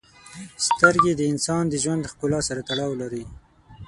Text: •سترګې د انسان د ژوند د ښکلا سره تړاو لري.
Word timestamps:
•سترګې 0.67 1.13
د 1.15 1.21
انسان 1.31 1.63
د 1.69 1.73
ژوند 1.83 2.01
د 2.03 2.09
ښکلا 2.11 2.39
سره 2.47 2.61
تړاو 2.69 2.99
لري. 3.01 3.23